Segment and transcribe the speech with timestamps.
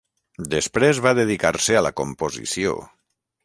[0.53, 2.77] Després va dedicar-se a la composició.